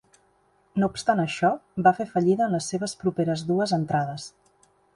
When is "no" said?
0.83-0.87